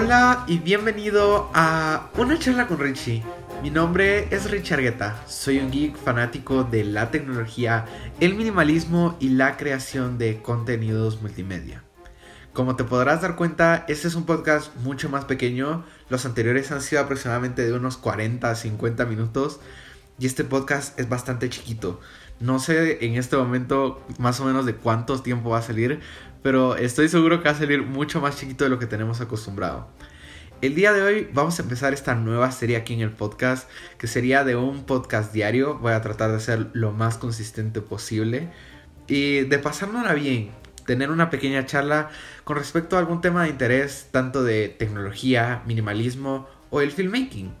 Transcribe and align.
Hola 0.00 0.44
y 0.46 0.58
bienvenido 0.58 1.50
a 1.54 2.10
una 2.16 2.38
charla 2.38 2.68
con 2.68 2.78
Richie. 2.78 3.24
Mi 3.64 3.70
nombre 3.70 4.32
es 4.32 4.48
Richard 4.48 4.78
Argueta. 4.78 5.20
Soy 5.26 5.58
un 5.58 5.72
geek 5.72 5.96
fanático 5.96 6.62
de 6.62 6.84
la 6.84 7.10
tecnología, 7.10 7.84
el 8.20 8.36
minimalismo 8.36 9.16
y 9.18 9.30
la 9.30 9.56
creación 9.56 10.16
de 10.16 10.40
contenidos 10.40 11.20
multimedia. 11.20 11.82
Como 12.52 12.76
te 12.76 12.84
podrás 12.84 13.22
dar 13.22 13.34
cuenta, 13.34 13.84
este 13.88 14.06
es 14.06 14.14
un 14.14 14.24
podcast 14.24 14.72
mucho 14.84 15.08
más 15.08 15.24
pequeño. 15.24 15.84
Los 16.08 16.24
anteriores 16.26 16.70
han 16.70 16.80
sido 16.80 17.02
aproximadamente 17.02 17.66
de 17.66 17.72
unos 17.72 17.96
40 17.96 18.48
a 18.48 18.54
50 18.54 19.04
minutos 19.04 19.58
y 20.20 20.26
este 20.26 20.44
podcast 20.44 20.96
es 21.00 21.08
bastante 21.08 21.48
chiquito. 21.48 21.98
No 22.38 22.60
sé 22.60 23.04
en 23.04 23.16
este 23.16 23.36
momento 23.36 24.00
más 24.18 24.38
o 24.38 24.44
menos 24.44 24.64
de 24.64 24.76
cuánto 24.76 25.20
tiempo 25.22 25.50
va 25.50 25.58
a 25.58 25.62
salir, 25.62 26.00
pero 26.48 26.78
estoy 26.78 27.10
seguro 27.10 27.42
que 27.42 27.50
va 27.50 27.54
a 27.54 27.58
salir 27.58 27.82
mucho 27.82 28.22
más 28.22 28.38
chiquito 28.38 28.64
de 28.64 28.70
lo 28.70 28.78
que 28.78 28.86
tenemos 28.86 29.20
acostumbrado. 29.20 29.86
El 30.62 30.74
día 30.74 30.94
de 30.94 31.02
hoy 31.02 31.28
vamos 31.34 31.58
a 31.58 31.62
empezar 31.62 31.92
esta 31.92 32.14
nueva 32.14 32.50
serie 32.52 32.78
aquí 32.78 32.94
en 32.94 33.02
el 33.02 33.10
podcast, 33.10 33.68
que 33.98 34.06
sería 34.06 34.44
de 34.44 34.56
un 34.56 34.84
podcast 34.84 35.30
diario. 35.30 35.76
Voy 35.76 35.92
a 35.92 36.00
tratar 36.00 36.32
de 36.32 36.40
ser 36.40 36.70
lo 36.72 36.90
más 36.90 37.18
consistente 37.18 37.82
posible 37.82 38.48
y 39.06 39.40
de 39.40 39.58
pasárnosla 39.58 40.14
bien, 40.14 40.48
tener 40.86 41.10
una 41.10 41.28
pequeña 41.28 41.66
charla 41.66 42.08
con 42.44 42.56
respecto 42.56 42.96
a 42.96 43.00
algún 43.00 43.20
tema 43.20 43.42
de 43.42 43.50
interés, 43.50 44.08
tanto 44.10 44.42
de 44.42 44.70
tecnología, 44.70 45.62
minimalismo 45.66 46.48
o 46.70 46.80
el 46.80 46.92
filmmaking. 46.92 47.52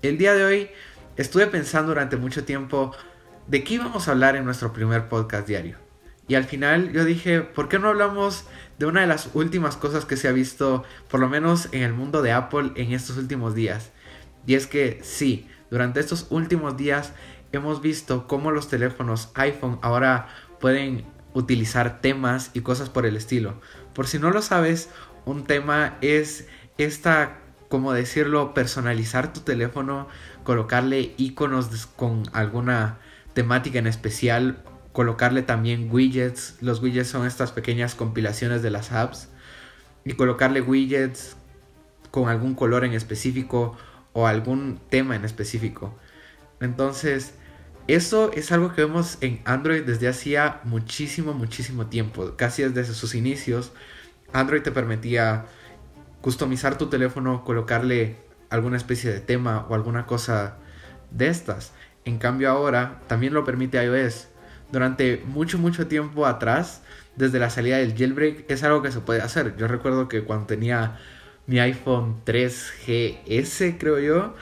El 0.00 0.16
día 0.16 0.32
de 0.32 0.44
hoy 0.46 0.70
estuve 1.18 1.46
pensando 1.48 1.88
durante 1.88 2.16
mucho 2.16 2.42
tiempo 2.42 2.96
de 3.48 3.62
qué 3.64 3.74
íbamos 3.74 4.08
a 4.08 4.12
hablar 4.12 4.34
en 4.34 4.46
nuestro 4.46 4.72
primer 4.72 5.10
podcast 5.10 5.46
diario. 5.46 5.83
Y 6.26 6.36
al 6.36 6.44
final 6.44 6.92
yo 6.92 7.04
dije, 7.04 7.40
¿por 7.42 7.68
qué 7.68 7.78
no 7.78 7.88
hablamos 7.88 8.44
de 8.78 8.86
una 8.86 9.02
de 9.02 9.06
las 9.06 9.30
últimas 9.34 9.76
cosas 9.76 10.04
que 10.04 10.16
se 10.16 10.28
ha 10.28 10.32
visto, 10.32 10.84
por 11.08 11.20
lo 11.20 11.28
menos 11.28 11.68
en 11.72 11.82
el 11.82 11.92
mundo 11.92 12.22
de 12.22 12.32
Apple, 12.32 12.72
en 12.76 12.92
estos 12.92 13.16
últimos 13.18 13.54
días? 13.54 13.90
Y 14.46 14.54
es 14.54 14.66
que 14.66 15.00
sí, 15.02 15.48
durante 15.70 16.00
estos 16.00 16.26
últimos 16.30 16.76
días 16.76 17.12
hemos 17.52 17.80
visto 17.82 18.26
cómo 18.26 18.50
los 18.50 18.68
teléfonos 18.68 19.30
iPhone 19.34 19.78
ahora 19.82 20.28
pueden 20.60 21.04
utilizar 21.34 22.00
temas 22.00 22.50
y 22.54 22.60
cosas 22.60 22.88
por 22.88 23.06
el 23.06 23.16
estilo. 23.16 23.60
Por 23.92 24.06
si 24.06 24.18
no 24.18 24.30
lo 24.30 24.40
sabes, 24.40 24.88
un 25.24 25.44
tema 25.44 25.98
es 26.00 26.46
esta, 26.78 27.38
como 27.68 27.92
decirlo, 27.92 28.54
personalizar 28.54 29.32
tu 29.32 29.40
teléfono, 29.40 30.08
colocarle 30.42 31.14
iconos 31.16 31.86
con 31.86 32.24
alguna 32.32 32.98
temática 33.34 33.78
en 33.78 33.86
especial 33.86 34.62
colocarle 34.94 35.42
también 35.42 35.88
widgets. 35.90 36.56
Los 36.62 36.80
widgets 36.80 37.08
son 37.08 37.26
estas 37.26 37.52
pequeñas 37.52 37.94
compilaciones 37.94 38.62
de 38.62 38.70
las 38.70 38.92
apps. 38.92 39.28
Y 40.04 40.14
colocarle 40.14 40.62
widgets 40.62 41.36
con 42.10 42.28
algún 42.28 42.54
color 42.54 42.84
en 42.84 42.92
específico 42.92 43.76
o 44.12 44.28
algún 44.28 44.80
tema 44.88 45.16
en 45.16 45.24
específico. 45.24 45.98
Entonces, 46.60 47.34
eso 47.88 48.30
es 48.34 48.52
algo 48.52 48.72
que 48.72 48.84
vemos 48.84 49.18
en 49.20 49.42
Android 49.44 49.82
desde 49.82 50.06
hacía 50.06 50.60
muchísimo, 50.62 51.34
muchísimo 51.34 51.86
tiempo. 51.86 52.34
Casi 52.36 52.62
desde 52.62 52.94
sus 52.94 53.16
inicios. 53.16 53.72
Android 54.32 54.62
te 54.62 54.70
permitía 54.70 55.46
customizar 56.20 56.78
tu 56.78 56.86
teléfono, 56.86 57.44
colocarle 57.44 58.16
alguna 58.48 58.76
especie 58.76 59.12
de 59.12 59.20
tema 59.20 59.66
o 59.68 59.74
alguna 59.74 60.06
cosa 60.06 60.58
de 61.10 61.26
estas. 61.26 61.72
En 62.04 62.18
cambio 62.18 62.48
ahora 62.48 63.00
también 63.08 63.34
lo 63.34 63.44
permite 63.44 63.82
iOS 63.82 64.28
durante 64.72 65.22
mucho, 65.26 65.58
mucho 65.58 65.86
tiempo 65.86 66.26
atrás, 66.26 66.82
desde 67.16 67.38
la 67.38 67.50
salida 67.50 67.78
del 67.78 67.96
jailbreak, 67.96 68.50
es 68.50 68.62
algo 68.62 68.82
que 68.82 68.90
se 68.90 69.00
puede 69.00 69.20
hacer. 69.20 69.56
Yo 69.56 69.68
recuerdo 69.68 70.08
que 70.08 70.22
cuando 70.24 70.46
tenía 70.46 70.98
mi 71.46 71.60
iPhone 71.60 72.16
3GS, 72.24 73.76
creo 73.78 73.98
yo, 73.98 74.34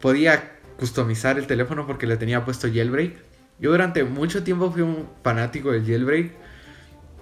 podía 0.00 0.52
customizar 0.78 1.38
el 1.38 1.46
teléfono 1.46 1.86
porque 1.86 2.06
le 2.06 2.16
tenía 2.16 2.44
puesto 2.44 2.68
jailbreak. 2.68 3.16
Yo 3.58 3.70
durante 3.70 4.04
mucho 4.04 4.44
tiempo 4.44 4.70
fui 4.70 4.82
un 4.82 5.08
fanático 5.22 5.72
del 5.72 5.86
jailbreak, 5.86 6.32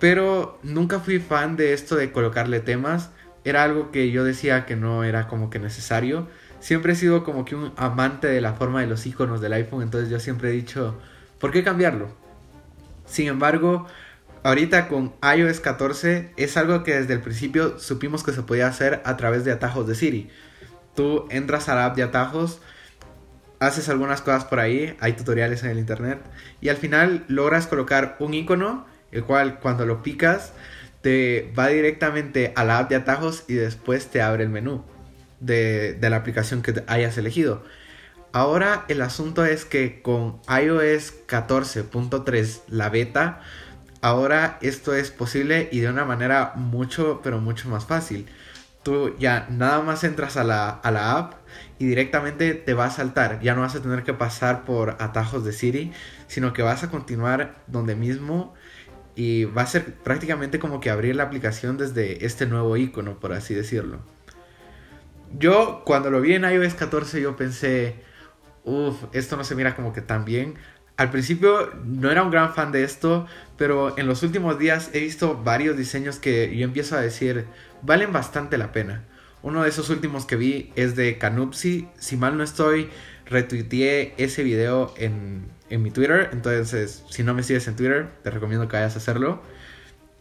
pero 0.01 0.59
nunca 0.63 0.99
fui 0.99 1.21
fan 1.21 1.57
de 1.57 1.73
esto 1.73 1.97
de 1.97 2.11
colocarle 2.11 2.61
temas. 2.61 3.11
Era 3.45 3.63
algo 3.63 3.91
que 3.93 4.11
yo 4.11 4.25
decía 4.25 4.67
que 4.67 4.75
no 4.75 5.05
era 5.05 5.29
como 5.29 5.51
que 5.51 5.59
necesario. 5.59 6.29
Siempre 6.59 6.95
he 6.95 6.97
sido 6.97 7.25
como 7.25 7.45
que 7.45 7.55
un 7.55 7.73
amante 7.77 8.27
de 8.27 8.41
la 8.41 8.55
forma 8.55 8.81
de 8.81 8.87
los 8.87 9.07
iconos 9.07 9.41
del 9.41 9.53
iPhone, 9.53 9.83
entonces 9.83 10.11
yo 10.11 10.19
siempre 10.19 10.49
he 10.49 10.53
dicho, 10.53 10.99
¿Por 11.45 11.53
qué 11.53 11.63
cambiarlo? 11.63 12.09
Sin 13.05 13.29
embargo, 13.29 13.87
ahorita 14.45 14.89
con 14.89 15.13
iOS 15.37 15.61
14 15.61 16.31
es 16.39 16.57
algo 16.57 16.83
que 16.85 16.97
desde 16.97 17.13
el 17.13 17.21
principio 17.21 17.79
supimos 17.79 18.25
que 18.25 18.33
se 18.33 18.43
podía 18.43 18.67
hacer 18.67 19.03
a 19.05 19.19
través 19.19 19.45
de 19.45 19.53
atajos 19.53 19.87
de 19.87 19.95
Siri. 19.95 20.31
Tú 20.97 21.27
entras 21.29 21.69
a 21.69 21.75
la 21.75 21.85
app 21.85 21.97
de 21.97 22.03
atajos, 22.03 22.63
haces 23.61 23.91
algunas 23.91 24.23
cosas 24.23 24.47
por 24.47 24.59
ahí, 24.59 24.97
hay 25.01 25.13
tutoriales 25.13 25.63
en 25.65 25.69
el 25.73 25.79
internet 25.79 26.19
y 26.63 26.71
al 26.71 26.79
final 26.79 27.27
logras 27.29 27.67
colocar 27.67 28.17
un 28.21 28.33
icono, 28.33 28.87
el 29.13 29.25
cual 29.25 29.59
cuando 29.61 29.85
lo 29.85 30.03
picas 30.03 30.55
te 31.03 31.53
va 31.59 31.67
directamente 31.67 32.55
a 32.57 32.65
la 32.65 32.79
app 32.79 32.89
de 32.89 32.97
atajos 32.97 33.45
y 33.49 33.53
después 33.53 34.07
te 34.07 34.23
abre 34.23 34.45
el 34.45 34.49
menú 34.49 34.83
de, 35.41 35.93
de 35.93 36.09
la 36.09 36.17
aplicación 36.17 36.63
que 36.63 36.83
hayas 36.87 37.19
elegido. 37.19 37.65
Ahora 38.35 38.85
el 38.89 39.01
asunto 39.01 39.45
es 39.45 39.65
que 39.65 40.03
con 40.03 40.41
iOS 40.49 41.15
14.3, 41.29 42.63
la 42.67 42.89
beta, 42.89 43.41
ahora 44.01 44.59
esto 44.61 44.93
es 44.93 45.13
posible 45.13 45.69
y 45.71 45.79
de 45.79 45.89
una 45.89 46.05
manera 46.05 46.53
mucho, 46.57 47.21
pero 47.23 47.41
mucho 47.41 47.69
más 47.69 47.87
fácil. 47.87 48.27
Tú 48.83 49.15
ya 49.21 49.47
nada 49.51 49.83
más 49.83 50.03
entras 50.03 50.37
a 50.37 50.43
la, 50.43 50.69
a 50.69 50.91
la 50.91 51.17
app 51.17 51.35
y 51.79 51.87
directamente 51.87 52.55
te 52.55 52.75
va 52.75 52.87
a 52.87 52.91
saltar. 52.91 53.39
Ya 53.41 53.55
no 53.55 53.61
vas 53.61 53.77
a 53.77 53.83
tener 53.83 54.03
que 54.03 54.15
pasar 54.15 54.65
por 54.65 54.97
atajos 54.99 55.45
de 55.45 55.53
Siri, 55.53 55.93
sino 56.27 56.53
que 56.53 56.63
vas 56.63 56.83
a 56.83 56.91
continuar 56.91 57.63
donde 57.69 57.95
mismo 57.95 58.53
y 59.15 59.45
va 59.45 59.63
a 59.63 59.67
ser 59.67 59.95
prácticamente 59.95 60.59
como 60.59 60.81
que 60.81 60.91
abrir 60.91 61.15
la 61.15 61.23
aplicación 61.23 61.79
desde 61.79 62.27
este 62.27 62.47
nuevo 62.47 62.77
icono, 62.77 63.21
por 63.21 63.33
así 63.33 63.55
decirlo. 63.55 64.01
Yo 65.39 65.83
cuando 65.87 66.11
lo 66.11 66.21
vi 66.21 66.35
en 66.35 66.43
iOS 66.43 66.75
14 66.75 67.21
yo 67.21 67.37
pensé, 67.37 68.03
uff, 68.65 69.05
esto 69.13 69.37
no 69.37 69.45
se 69.45 69.55
mira 69.55 69.77
como 69.77 69.93
que 69.93 70.01
tan 70.01 70.25
bien. 70.25 70.55
Al 70.97 71.11
principio 71.11 71.71
no 71.85 72.11
era 72.11 72.23
un 72.23 72.31
gran 72.31 72.55
fan 72.55 72.71
de 72.71 72.85
esto, 72.85 73.27
pero 73.57 73.99
en 73.99 74.07
los 74.07 74.23
últimos 74.23 74.59
días 74.59 74.91
he 74.93 75.01
visto 75.01 75.43
varios 75.43 75.77
diseños 75.77 76.19
que 76.19 76.57
yo 76.57 76.65
empiezo 76.65 76.97
a 76.97 77.01
decir 77.01 77.47
valen 77.83 78.13
bastante 78.13 78.59
la 78.59 78.73
pena. 78.73 79.05
Uno 79.43 79.63
de 79.63 79.69
esos 79.69 79.91
últimos 79.91 80.25
que 80.25 80.37
vi 80.37 80.73
es 80.77 80.97
de 80.97 81.19
Canupsi. 81.19 81.89
Si 81.99 82.17
mal 82.17 82.39
no 82.39 82.45
estoy, 82.45 82.89
retuiteé 83.27 84.15
ese 84.17 84.43
video 84.43 84.95
en, 84.97 85.49
en 85.69 85.83
mi 85.83 85.91
Twitter. 85.91 86.31
Entonces, 86.33 87.05
si 87.11 87.23
no 87.25 87.35
me 87.35 87.43
sigues 87.43 87.69
en 87.69 87.77
Twitter, 87.77 88.09
te 88.23 88.31
recomiendo 88.31 88.69
que 88.69 88.77
vayas 88.77 88.95
a 88.95 88.99
hacerlo. 88.99 89.43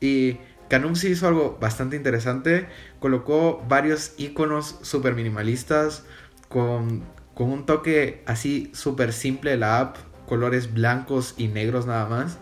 Y 0.02 0.40
Canupsi 0.70 1.08
hizo 1.10 1.28
algo 1.28 1.58
bastante 1.62 1.96
interesante. 1.96 2.68
Colocó 3.00 3.64
varios 3.70 4.14
iconos 4.18 4.80
super 4.82 5.14
minimalistas 5.14 6.04
con 6.50 7.04
con 7.34 7.50
un 7.50 7.66
toque 7.66 8.24
así 8.26 8.72
súper 8.74 9.14
simple 9.14 9.52
de 9.52 9.58
la 9.58 9.80
app, 9.80 9.98
colores 10.28 10.74
blancos 10.74 11.36
y 11.38 11.48
negros 11.48 11.86
nada 11.86 12.06
más, 12.08 12.40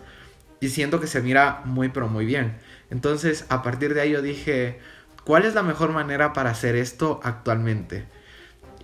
y 0.60 0.68
siento 0.68 1.00
que 1.00 1.06
se 1.06 1.22
mira 1.22 1.62
muy 1.64 1.88
pero 1.88 2.08
muy 2.08 2.24
bien. 2.24 2.58
Entonces 2.90 3.46
a 3.48 3.62
partir 3.62 3.94
de 3.94 4.02
ahí 4.02 4.10
yo 4.12 4.22
dije, 4.22 4.78
¿cuál 5.24 5.44
es 5.44 5.54
la 5.54 5.62
mejor 5.62 5.92
manera 5.92 6.32
para 6.32 6.50
hacer 6.50 6.76
esto 6.76 7.20
actualmente? 7.22 8.06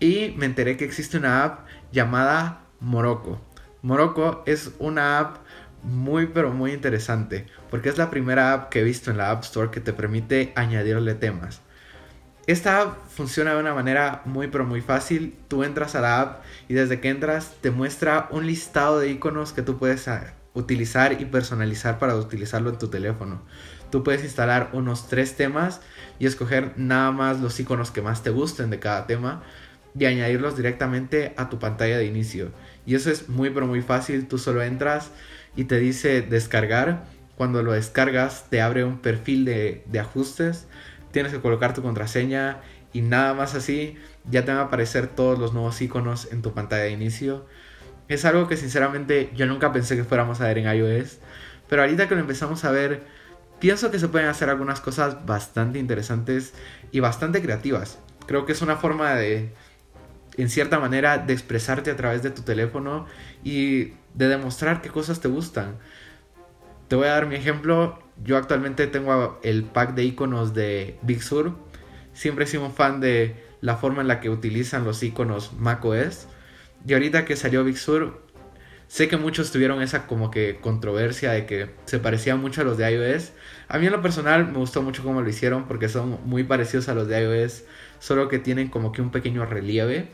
Y 0.01 0.35
me 0.37 0.47
enteré 0.47 0.77
que 0.77 0.85
existe 0.85 1.19
una 1.19 1.45
app 1.45 1.67
llamada 1.93 2.63
Morocco. 2.81 3.41
Morocco 3.83 4.43
es 4.47 4.73
una 4.79 5.19
app 5.19 5.37
muy 5.83 6.27
pero 6.27 6.53
muy 6.53 6.73
interesante 6.73 7.47
porque 7.71 7.89
es 7.89 7.99
la 7.99 8.11
primera 8.11 8.53
app 8.53 8.69
que 8.69 8.81
he 8.81 8.85
visto 8.85 9.11
en 9.11 9.19
la 9.19 9.31
App 9.31 9.45
Store 9.45 9.71
que 9.71 9.81
te 9.81 9.93
permite 9.93 10.53
añadirle 10.57 11.15
temas. 11.15 11.61
Esta 12.49 12.81
app 12.81 12.97
funciona 13.11 13.53
de 13.53 13.61
una 13.61 13.75
manera 13.75 14.23
muy 14.25 14.47
pero 14.47 14.65
muy 14.65 14.81
fácil. 14.81 15.37
Tú 15.49 15.65
entras 15.65 15.95
a 15.95 16.01
la 16.01 16.19
app 16.23 16.45
y 16.67 16.73
desde 16.73 16.99
que 16.99 17.11
entras 17.11 17.53
te 17.61 17.71
muestra 17.71 18.27
un 18.31 18.47
listado 18.47 18.99
de 18.99 19.11
iconos 19.11 19.53
que 19.53 19.61
tú 19.61 19.77
puedes 19.77 20.09
ah, 20.09 20.33
utilizar 20.55 21.21
y 21.21 21.27
personalizar 21.27 21.99
para 21.99 22.17
utilizarlo 22.17 22.71
en 22.71 22.79
tu 22.79 22.89
teléfono. 22.89 23.43
Tú 23.91 24.03
puedes 24.03 24.25
instalar 24.25 24.71
unos 24.73 25.09
tres 25.09 25.37
temas 25.37 25.83
y 26.19 26.25
escoger 26.25 26.73
nada 26.79 27.13
más 27.13 27.39
los 27.39 27.61
iconos 27.61 27.91
que 27.91 28.01
más 28.01 28.23
te 28.23 28.31
gusten 28.31 28.71
de 28.71 28.79
cada 28.79 29.07
tema 29.07 29.43
y 29.95 30.07
añadirlos 30.07 30.57
directamente 30.57 31.35
a 31.37 31.51
tu 31.51 31.59
pantalla 31.59 31.99
de 31.99 32.07
inicio. 32.07 32.51
Y 32.87 32.95
eso 32.95 33.11
es 33.11 33.29
muy 33.29 33.51
pero 33.51 33.67
muy 33.67 33.83
fácil. 33.83 34.27
Tú 34.27 34.39
solo 34.39 34.63
entras 34.63 35.11
y 35.55 35.65
te 35.65 35.79
dice 35.79 36.23
descargar. 36.23 37.05
Cuando 37.37 37.63
lo 37.63 37.73
descargas 37.73 38.47
te 38.49 38.63
abre 38.63 38.85
un 38.85 39.01
perfil 39.01 39.45
de, 39.45 39.85
de 39.85 40.01
ajustes 40.01 40.67
tienes 41.11 41.33
que 41.33 41.41
colocar 41.41 41.75
tu 41.75 41.83
contraseña 41.83 42.61
y 42.93 43.03
nada 43.03 43.35
más 43.35 43.55
así 43.55 43.97
ya 44.31 44.45
te 44.45 44.51
van 44.51 44.61
a 44.61 44.65
aparecer 44.65 45.09
todos 45.09 45.39
los 45.39 45.53
nuevos 45.53 45.81
iconos 45.81 46.29
en 46.33 46.43
tu 46.43 46.53
pantalla 46.55 46.85
de 46.85 46.91
inicio. 46.91 47.47
Es 48.09 48.25
algo 48.25 48.49
que 48.49 48.57
sinceramente 48.57 49.31
yo 49.35 49.47
nunca 49.47 49.73
pensé 49.73 49.97
que 49.97 50.05
fuéramos 50.05 50.41
a 50.41 50.47
ver 50.47 50.59
en 50.59 50.75
iOS, 50.75 51.19
pero 51.69 51.83
ahorita 51.83 52.09
que 52.09 52.15
lo 52.15 52.21
empezamos 52.21 52.65
a 52.65 52.71
ver 52.71 53.03
pienso 53.59 53.91
que 53.91 53.99
se 53.99 54.09
pueden 54.09 54.29
hacer 54.29 54.49
algunas 54.51 54.81
cosas 54.81 55.27
bastante 55.27 55.79
interesantes 55.79 56.55
y 56.93 57.01
bastante 57.01 57.43
creativas. 57.43 57.99
Creo 58.27 58.47
que 58.47 58.53
es 58.53 58.63
una 58.63 58.77
forma 58.77 59.15
de, 59.15 59.53
en 60.37 60.49
cierta 60.49 60.79
manera, 60.79 61.19
de 61.19 61.33
expresarte 61.33 61.91
a 61.91 61.97
través 61.97 62.23
de 62.23 62.31
tu 62.31 62.43
teléfono 62.43 63.07
y 63.45 63.95
de 64.15 64.29
demostrar 64.29 64.83
qué 64.83 64.91
cosas 64.91 65.21
te 65.21 65.29
gustan. 65.29 65.77
Te 66.89 66.97
voy 66.97 67.07
a 67.07 67.13
dar 67.13 67.27
mi 67.27 67.37
ejemplo. 67.37 67.99
Yo 68.25 68.37
actualmente 68.37 68.87
tengo 68.87 69.39
el 69.43 69.65
pack 69.65 69.95
de 69.95 70.05
iconos 70.05 70.55
de 70.55 70.99
Big 71.03 71.23
Sur. 71.23 71.53
Siempre 72.13 72.45
he 72.45 72.49
sido 72.49 72.65
un 72.65 72.73
fan 72.73 73.01
de 73.01 73.37
la 73.61 73.77
forma 73.77 74.03
en 74.03 74.09
la 74.09 74.21
que 74.21 74.31
utilizan 74.31 74.85
los 74.85 75.03
iconos 75.03 75.53
macOS. 75.53 76.27
Y 76.87 76.95
ahorita 76.95 77.25
que 77.25 77.37
salió 77.37 77.63
Big 77.65 77.79
Sur, 77.79 78.29
Sé 78.89 79.07
que 79.07 79.19
muchos 79.19 79.53
tuvieron 79.53 79.83
esa 79.83 80.07
como 80.07 80.31
que 80.31 80.61
controversia 80.63 81.33
de 81.33 81.45
que 81.45 81.69
se 81.85 81.99
parecían 81.99 82.41
mucho 82.41 82.63
a 82.63 82.65
los 82.65 82.79
de 82.79 82.91
iOS. 82.91 83.33
A 83.69 83.79
mí 83.79 83.85
en 83.85 83.93
lo 83.93 84.01
personal 84.01 84.47
me 84.51 84.57
gustó 84.57 84.81
mucho 84.81 85.05
cómo 85.05 85.21
lo 85.21 85.29
hicieron 85.29 85.69
porque 85.69 85.91
son 85.91 86.19
muy 86.25 86.43
parecidos 86.43 86.89
a 86.89 86.95
los 86.95 87.07
de 87.07 87.23
iOS, 87.23 87.65
solo 87.99 88.29
que 88.29 88.39
tienen 88.39 88.69
como 88.69 88.91
que 88.91 89.03
un 89.03 89.11
pequeño 89.11 89.45
relieve. 89.45 90.09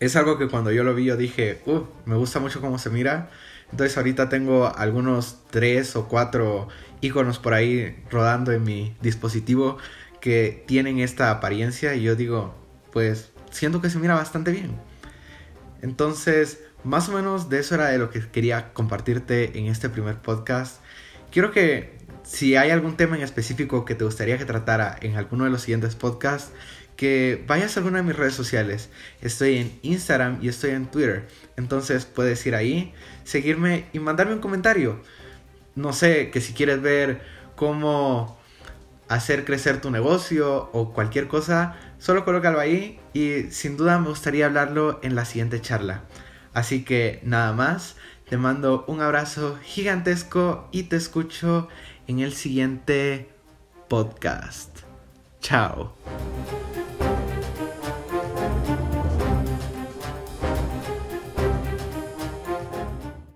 Es 0.00 0.16
algo 0.16 0.38
que 0.38 0.48
cuando 0.48 0.72
yo 0.72 0.82
lo 0.82 0.94
vi 0.94 1.04
yo 1.04 1.16
dije, 1.16 1.60
uh, 1.66 1.82
me 2.06 2.16
gusta 2.16 2.40
mucho 2.40 2.62
cómo 2.62 2.78
se 2.78 2.88
mira. 2.88 3.30
Entonces 3.70 3.96
ahorita 3.98 4.30
tengo 4.30 4.74
algunos 4.74 5.40
tres 5.50 5.94
o 5.94 6.08
cuatro 6.08 6.68
iconos 7.02 7.38
por 7.38 7.52
ahí 7.52 8.02
rodando 8.10 8.50
en 8.52 8.62
mi 8.62 8.96
dispositivo 9.02 9.76
que 10.20 10.64
tienen 10.66 10.98
esta 11.00 11.30
apariencia 11.30 11.94
y 11.94 12.02
yo 12.02 12.16
digo, 12.16 12.54
pues 12.92 13.30
siento 13.50 13.80
que 13.82 13.90
se 13.90 13.98
mira 13.98 14.14
bastante 14.14 14.50
bien. 14.52 14.72
Entonces, 15.82 16.60
más 16.82 17.08
o 17.08 17.12
menos 17.12 17.48
de 17.48 17.60
eso 17.60 17.74
era 17.74 17.88
de 17.88 17.98
lo 17.98 18.10
que 18.10 18.20
quería 18.26 18.72
compartirte 18.72 19.58
en 19.58 19.66
este 19.66 19.88
primer 19.88 20.16
podcast. 20.16 20.80
Quiero 21.30 21.52
que 21.52 21.98
si 22.22 22.56
hay 22.56 22.70
algún 22.70 22.96
tema 22.96 23.16
en 23.16 23.22
específico 23.22 23.84
que 23.84 23.94
te 23.94 24.04
gustaría 24.04 24.38
que 24.38 24.44
tratara 24.44 24.96
en 25.00 25.16
alguno 25.16 25.44
de 25.44 25.50
los 25.50 25.62
siguientes 25.62 25.94
podcasts, 25.94 26.52
que 27.00 27.42
vayas 27.46 27.74
a 27.74 27.80
alguna 27.80 27.96
de 27.96 28.02
mis 28.02 28.14
redes 28.14 28.34
sociales. 28.34 28.90
Estoy 29.22 29.56
en 29.56 29.72
Instagram 29.80 30.38
y 30.42 30.50
estoy 30.50 30.72
en 30.72 30.84
Twitter. 30.84 31.26
Entonces 31.56 32.04
puedes 32.04 32.44
ir 32.44 32.54
ahí, 32.54 32.92
seguirme 33.24 33.86
y 33.94 34.00
mandarme 34.00 34.34
un 34.34 34.40
comentario. 34.40 35.00
No 35.76 35.94
sé, 35.94 36.30
que 36.30 36.42
si 36.42 36.52
quieres 36.52 36.82
ver 36.82 37.22
cómo 37.56 38.38
hacer 39.08 39.46
crecer 39.46 39.80
tu 39.80 39.90
negocio 39.90 40.68
o 40.74 40.92
cualquier 40.92 41.26
cosa, 41.26 41.74
solo 41.98 42.26
colócalo 42.26 42.60
ahí 42.60 43.00
y 43.14 43.44
sin 43.44 43.78
duda 43.78 43.98
me 43.98 44.10
gustaría 44.10 44.44
hablarlo 44.44 45.00
en 45.02 45.14
la 45.14 45.24
siguiente 45.24 45.58
charla. 45.58 46.02
Así 46.52 46.84
que 46.84 47.20
nada 47.22 47.54
más, 47.54 47.96
te 48.28 48.36
mando 48.36 48.84
un 48.88 49.00
abrazo 49.00 49.58
gigantesco 49.62 50.68
y 50.70 50.82
te 50.82 50.96
escucho 50.96 51.66
en 52.08 52.18
el 52.18 52.34
siguiente 52.34 53.30
podcast. 53.88 54.80
Chao. 55.40 55.94